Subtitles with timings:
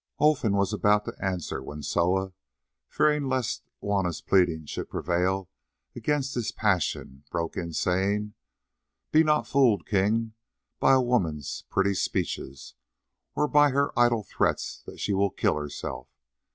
[0.17, 2.33] Olfan was about to answer when Soa,
[2.89, 5.47] fearing lest Juanna's pleading should prevail
[5.95, 8.33] against his passion, broke in saying,
[9.11, 10.33] "Be not fooled, King,
[10.79, 12.73] by a woman's pretty speeches,
[13.35, 16.07] or by her idle threats that she will kill herself.